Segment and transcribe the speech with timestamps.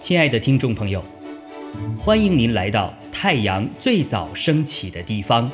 [0.00, 1.04] 亲爱的听众朋友，
[1.96, 5.48] 欢迎您来到太阳最早升起的地方，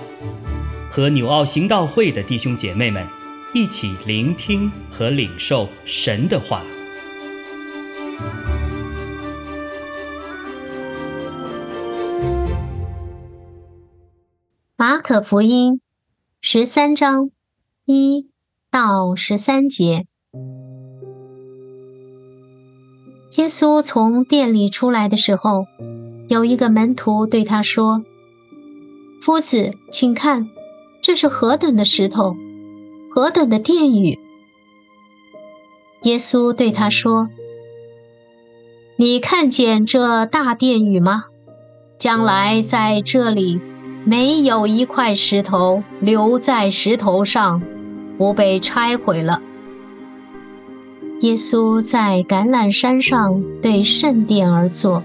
[0.91, 3.07] 和纽奥行道会的弟兄姐妹们
[3.53, 6.63] 一起聆听和领受神的话。
[14.77, 15.81] 马可福音
[16.41, 17.31] 十三章
[17.85, 18.31] 一
[18.71, 20.07] 到十三节。
[23.37, 25.67] 耶稣从店里出来的时候，
[26.29, 28.03] 有一个门徒对他说
[29.21, 30.49] ：“夫子，请看，
[31.03, 32.35] 这是何等的石头，
[33.11, 34.19] 何等的殿宇！”
[36.03, 37.29] 耶稣对他说
[38.97, 41.25] ：“你看见这大殿宇吗？
[41.99, 43.61] 将来在这里
[44.05, 47.63] 没有一块石头留在石头上，
[48.17, 49.41] 不被拆毁了。”
[51.21, 55.03] 耶稣在橄榄山上对圣殿而坐，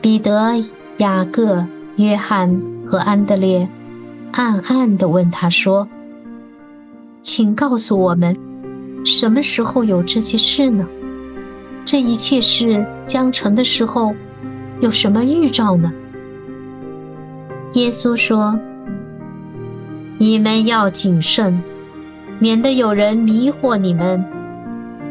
[0.00, 0.64] 彼得、
[0.98, 1.64] 雅各、
[1.96, 3.68] 约翰和安德烈
[4.32, 5.88] 暗暗地问他说
[7.22, 8.36] ：“请告诉我们，
[9.04, 10.84] 什么时候有这些事呢？
[11.84, 14.12] 这一切事将成的时候，
[14.80, 15.92] 有什么预兆呢？”
[17.74, 18.58] 耶稣说
[20.18, 21.62] ：“你们要谨慎，
[22.44, 24.22] 免得有人迷惑你们。”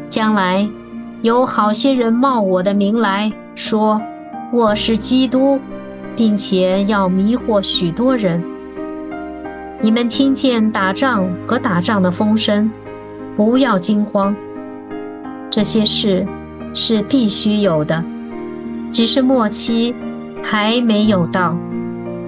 [0.08, 0.70] 将来
[1.20, 4.00] 有好些人冒我的名来说
[4.52, 5.58] 我是基督，
[6.14, 8.40] 并且要迷惑许多人。
[9.80, 12.70] 你们听见打仗和打仗的风声，
[13.36, 14.36] 不要惊慌。
[15.50, 16.24] 这些事
[16.72, 18.04] 是必须有的，
[18.92, 19.92] 只是末期
[20.40, 21.56] 还没有到。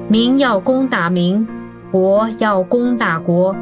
[0.09, 1.47] 民要攻打民，
[1.93, 3.55] 国要攻打国，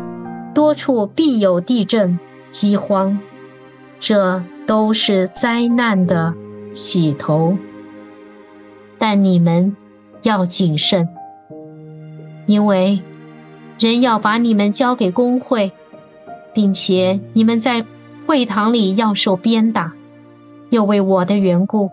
[0.55, 2.19] 多处必有地震、
[2.50, 3.19] 饥荒。
[3.98, 6.34] 这都是灾难的
[6.72, 7.56] 起头，
[8.98, 9.77] 但你们
[10.22, 11.08] 要谨慎，
[12.46, 13.01] 因为
[13.78, 15.73] 人要把你们交给工会，
[16.52, 17.84] 并且你们在
[18.27, 19.92] 会堂里要受鞭打，
[20.70, 21.90] 又为我的缘故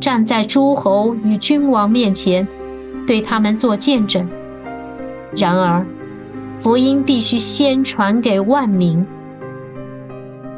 [0.00, 2.46] 站在诸侯与君王面前，
[3.06, 4.28] 对他们做见证。
[5.36, 5.84] 然而，
[6.60, 9.06] 福音必须先传给万民。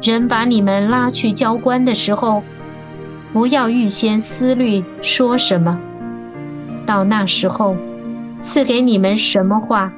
[0.01, 2.43] 人把你们拉去交官的时候，
[3.31, 5.79] 不要预先思虑说什么。
[6.85, 7.77] 到那时候，
[8.41, 9.93] 赐给你们什么话，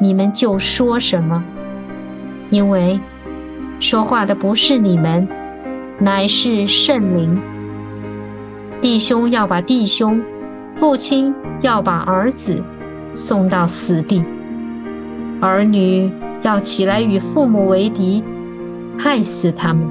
[0.00, 1.44] 你们就说什么。
[2.48, 2.98] 因为
[3.80, 5.28] 说话的不是你们，
[5.98, 7.38] 乃是圣灵。
[8.80, 10.22] 弟兄要把弟兄，
[10.74, 12.64] 父亲要把儿子
[13.12, 14.22] 送到死地，
[15.44, 16.10] 儿女
[16.42, 18.22] 要起来与父母为敌。
[18.96, 19.88] 害死他们，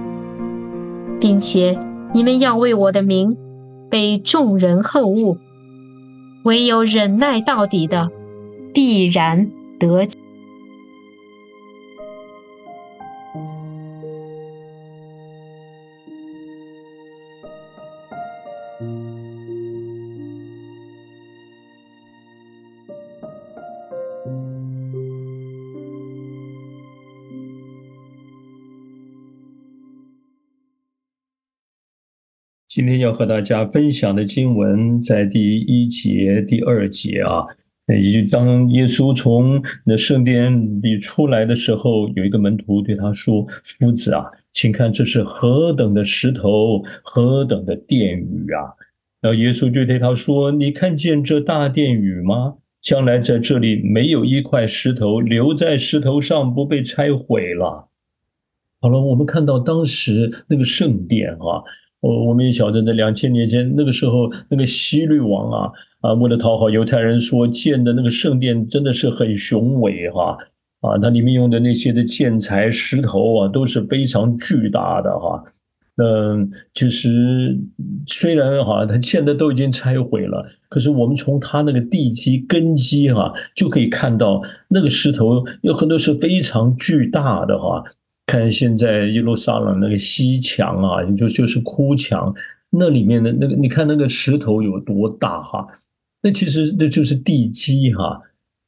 [1.19, 1.78] 并且
[2.14, 3.38] 你们要为我的名
[3.90, 5.38] 被众人厚恶，
[6.46, 8.09] 唯有忍耐到底的，
[8.74, 10.08] 必然得。
[32.75, 37.45] 今天要和大家分享的经文在第一节、第二节啊，
[37.85, 48.73] 也就当耶稣从那圣殿里出来的时候，有一个门徒对他说：“夫子啊，请看这是何等的石头，何等的殿宇啊！”
[49.22, 52.55] 然后耶稣就对他说：“你看见这大殿宇吗？
[52.81, 57.90] 将来在这里没有一块石头留在石头上不被拆毁了。”
[58.81, 61.61] 好了，我们看到当时那个圣殿啊。
[62.03, 65.72] 我我们也晓得，在两千年前那个时候，那个希律王啊
[66.02, 70.38] 啊，为了讨好犹太人，所建的那个圣殿真的是很雄伟哈
[70.81, 75.41] 啊，它里面用的那些的建材石头啊，都是非常巨大的哈。
[75.96, 77.58] 嗯，其实
[78.06, 87.82] 虽然哈，它现在都已经拆毁了，可是我们从它那个地基根基哈，就可以看到那个石头有很多是非常巨大的哈。
[88.25, 92.34] 看现在耶路撒冷那个西墙啊，就就是哭墙，
[92.70, 95.67] 那里面的那个，你看那个石头有多大哈？
[96.22, 98.22] 那其实这就是地基哈。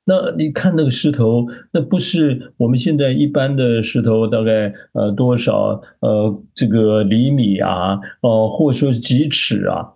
[0.07, 9.93] 那你看那个石头，那不是我们现在一般的石头，大概呃多少呃这个厘米啊，哦或者说几尺啊？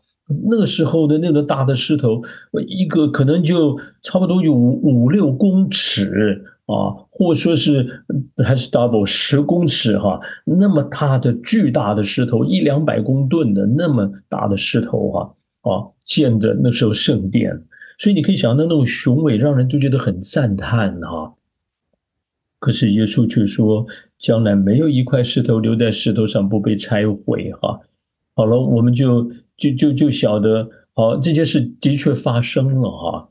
[0.49, 2.21] 那个时候的那个大的石头，
[2.67, 6.43] 一个可能就差不多有五六公尺。
[6.69, 8.05] 啊，或说是
[8.45, 17.59] 还是 double 十公尺哈，那么大的巨大的石头，一两百公吨的那么大的石头哈，啊，建的那时候圣殿，
[17.97, 21.33] 所以你可以想到那种雄伟，让人就觉得很赞叹哈。
[22.59, 23.87] 可是耶稣却说，
[24.19, 27.79] 将来没有一块石头留在石头上不被拆毁哈。
[28.35, 29.23] 好了，我们就
[29.57, 33.29] 就就就晓得，好这件事的确发生了哈。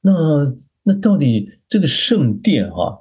[0.00, 0.46] 那
[0.88, 2.98] 那到底这个圣殿哈，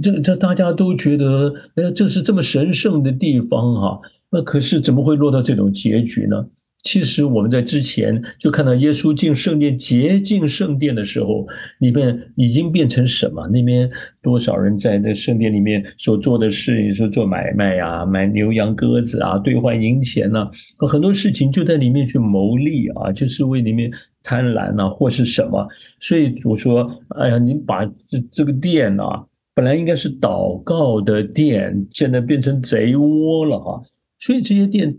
[0.00, 4.00] 这这大家都觉得，哎，这是这么神圣的地方哈，
[4.30, 6.46] 那可是怎么会落到这种结局呢？
[6.84, 11.44] 其实我们在之前就看到耶稣进圣殿、洁净圣殿的时候，
[11.80, 13.46] 里面已经变成什么？
[13.48, 13.90] 那边
[14.22, 20.48] 多少人在那圣殿里面所做的事，你说做买卖呀、买牛羊鸽子啊、兑换银钱呐，
[20.88, 23.90] 很多事情就在里面去谋利啊，就是为里面
[24.22, 25.66] 贪婪呐，或是什么。
[25.98, 26.88] 所以我说，
[27.18, 33.82] 哎呀，你把这这个殿啊，本来应该是祷告的殿，现在变成贼窝了哈。
[34.20, 34.96] 所以这些殿。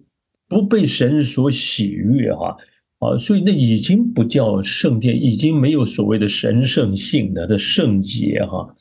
[0.50, 2.58] 不被神所喜悦，哈
[2.98, 8.76] 啊，所以那已经不叫圣殿，已经没有所谓的神圣性的的圣洁，哈。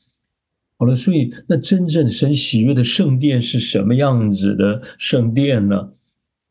[0.79, 5.91] 好了，所以那真正神喜悦的圣殿是什么样子的圣殿呢？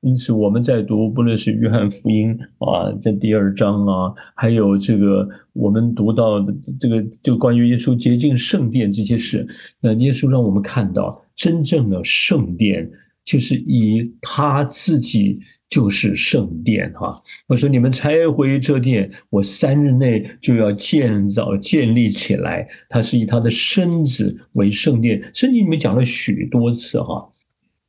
[0.02, 9.48] 因此我们在读，不论是约翰福音啊，在第二章啊，还有这个我们读到的这个就关于耶稣洁净圣殿这些事，
[9.82, 12.90] 那耶稣让我们看到真正的圣殿。
[13.28, 15.38] 就是以他自己
[15.68, 22.66] 就是圣殿哈，我说你们拆毁这殿，我三日内就要建造建立起来。
[22.88, 27.30] 他是以他的身子为圣殿，圣经里面讲了许多次哈。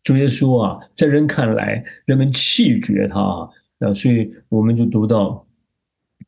[0.03, 3.49] 主耶稣啊，在人看来，人们弃绝他
[3.79, 5.47] 啊，所以我们就读到。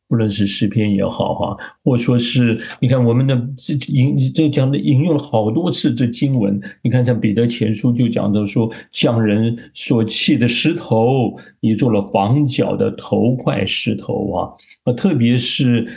[0.07, 14.49] 不论是诗篇也好哈，或说是你看我们的这引这讲的引用了好多次这经文，你看像彼得前书就讲到说，匠人所砌的石头，你做了房角的头块石头啊
[14.83, 15.87] 啊，特别是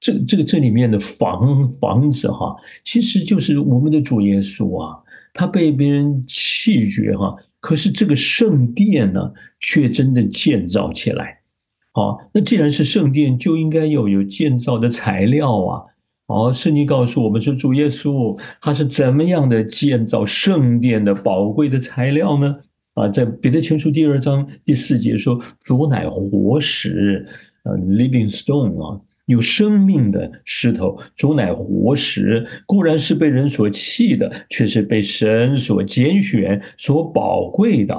[0.00, 4.98] 这这个这里面的房房子哈，其实就是我们的主耶稣啊，
[5.32, 11.39] 他被别人弃绝哈，可是这个圣殿呢，却真的建造起来。
[11.92, 15.82] 好，那既然是圣殿，就应该要有建造的材料啊。
[16.28, 22.56] 好，圣经告诉我们说，主耶稣他是怎么样的建造圣殿的宝贵的材料呢？
[22.94, 27.26] 啊，在彼得前书第二章第四节说，主乃活石，
[27.64, 30.96] 呃，living stone 啊，有生命的石头。
[31.16, 37.96] 主乃活石，固然是被人所弃的，却是被神所拣选、所宝贵的。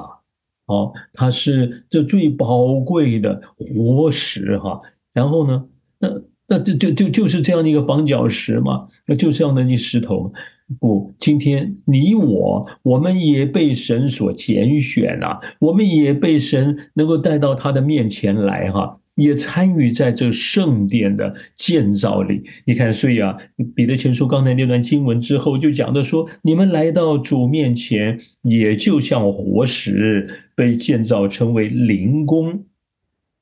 [0.65, 4.79] 好，它是这最宝贵的活石哈，
[5.13, 5.65] 然后呢，
[5.99, 6.09] 那
[6.47, 10.31] 那就就就就是这样的一个房角石嘛，那就这样的一石头。
[10.79, 19.00] 不，今天你我我们也被神所拣选啊，我们也被神能够带到他的面前来哈。
[19.15, 22.43] 也参与在这圣殿的建造里。
[22.65, 23.37] 你看，所以啊，
[23.75, 32.65] 彼得前书刚才那段经文之后，就讲的说，你们来到主面前，也就像活石被建造成为灵宫，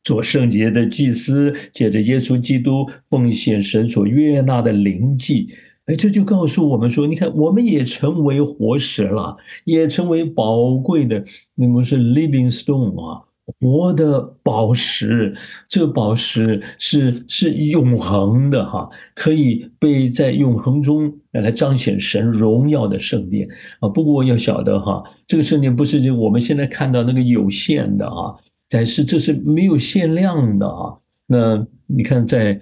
[0.04, 5.50] 做圣洁的祭司，借着耶稣基督奉献神所悦纳的灵祭。
[5.86, 11.24] 哎，这就告诉我们说，你看，我们也成为活石了，也成为宝贵的，
[11.56, 13.29] 那么是 living stone 啊。
[13.60, 15.34] 活的宝石，
[15.68, 23.48] 这宝石是是永恒的哈，可以被在永恒中来彰显神荣耀的圣殿
[23.80, 23.90] 啊。
[23.90, 28.36] 不过要晓得哈，这个圣殿不是就我们现在看到那个有限的啊，
[28.70, 30.94] 但是这是没有限量的啊。
[31.26, 32.60] 那你看在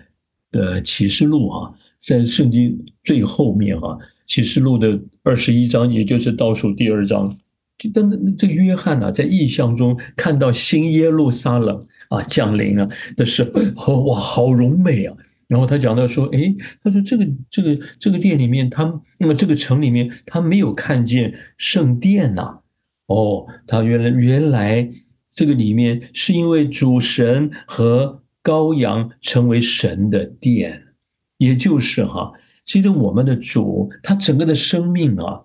[0.52, 7.36] 呃启示录啊，在圣经最后面啊，启示录的二十一章，也就是倒数第二章。
[7.78, 11.80] 就但这个约翰呢，在异象中看到新耶路撒冷
[12.10, 13.44] 啊降临了的时
[13.76, 15.16] 候，哇，好荣美啊！
[15.48, 22.60] 然后他讲到说，哎，他说这个这个这个殿里面，他那么这个城里面，他没有看见圣殿呐。
[23.06, 24.90] 哦，他原来原来
[25.30, 30.82] 这个里面是因为主神和羔羊成为神的殿，
[31.38, 32.32] 也就是哈，
[32.66, 35.44] 其实我们的主他整个的生命啊。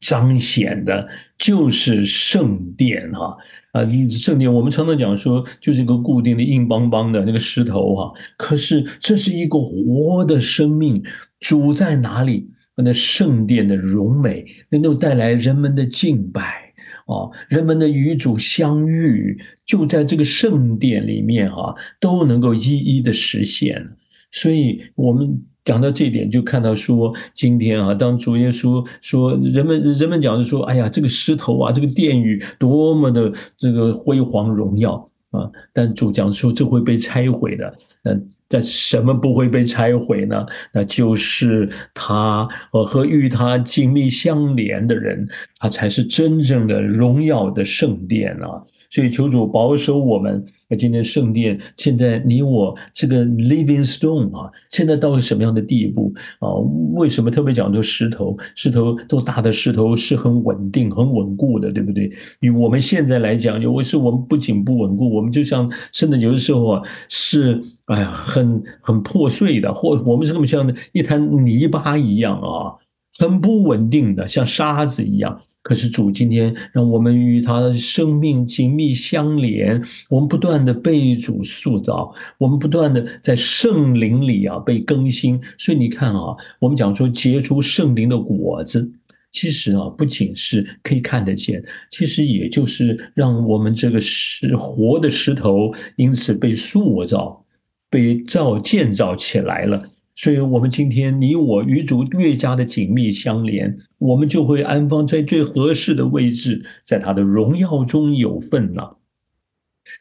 [0.00, 3.36] 彰显的就是圣殿哈
[3.72, 11.02] 啊，圣殿我们常常讲说就是一个固定的硬邦邦的那个石头哈，可是这是一个活的生命，
[11.40, 12.50] 主在哪里？
[12.82, 16.72] 那圣殿的荣美能够带来人们的敬拜
[17.04, 23.86] 啊，人们的与主相遇就在这个圣殿里面哈，都能够一一的实现。
[24.30, 38.12] 所以，我们讲到这一点，就看到说，今天啊，当主耶稣说，人们人们讲的说，哎呀，这个石头啊，这个殿宇多么的这个辉煌荣耀啊，但主讲说这会被拆毁的，那
[38.48, 40.44] 在什么不会被拆毁呢？
[40.72, 45.28] 那就是他和与他紧密相连的人，
[45.60, 48.64] 它才是真正的荣耀的圣殿啊！
[48.88, 50.44] 所以求主保守我们。
[50.72, 56.54] 那今天圣殿，现在你我这个 living stone 啊，现在到了什么样的地步啊？
[56.94, 58.36] 为什么特别讲究石头？
[58.54, 62.10] 石头做大的石头是很稳定、很稳固的，对不对？
[62.40, 72.78] 以我们现在来讲，有时我们不仅不稳固，我们就像甚至有的时候啊，是哎呀，很很破碎的，或我们是那么像一滩泥巴一样啊，
[73.20, 75.38] 很不稳定的，像沙子一样。
[75.62, 85.38] 可是主今天让我们与他的生命紧密相连，我们不断的被主塑造，我们不断的在圣灵里啊被更新。
[85.58, 88.90] 所以你看啊，我们讲说结出圣灵的果子，
[89.32, 97.44] 其实啊不仅是可以看得见，其实也就是让我们这个石活的石头因此被塑造、
[97.90, 99.82] 被造建造起来了。
[100.22, 108.98] 所以，我们今天你我与主越加的紧密相连，我们就会安放在最合适的位置，在他的荣耀中有份了。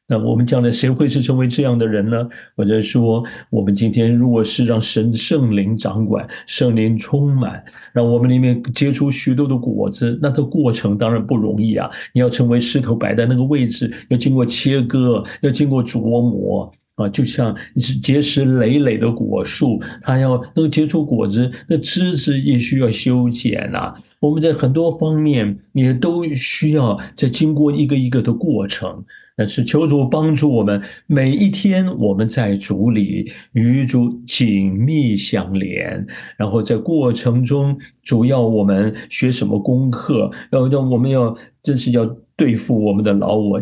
[0.09, 2.27] 那我们将来谁会是成为这样的人呢？
[2.57, 11.89] 或者说，我们今天如果是让神圣灵掌管、圣灵充满，让我们里面结出许多的果子，那这过程当然不容易啊！
[12.13, 16.69] 你要成为石头摆在那个位置，要经过切割，要经过琢磨。
[16.99, 23.93] 啊，就像是结实累累的果树，它要能结出果子，那枝子也需要修剪呐。
[24.19, 29.05] 我们在很多方面也都需要在经过一个一个的过程。
[29.37, 42.17] 但是求主帮助我们，每一天我们在主里与主紧密相连，然后在过程中，主要我们学什么功课，要让我们要这是要。
[42.39, 43.62] 对付我们的老我，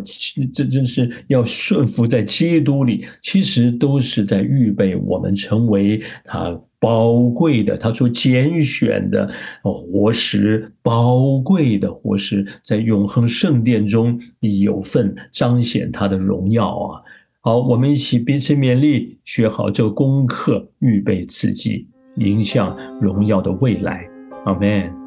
[0.53, 9.27] 这真是要顺服在基督里，其实都是在预备我们成为他宝贵的、他所拣选的
[9.63, 17.01] 活石，宝贵的活石，在永恒圣殿中有份彰显他的荣耀啊！
[17.41, 24.07] 好，我们一起彼此勉励，学好这功课，预备自己，迎向荣耀的未来。
[24.45, 25.06] 阿门。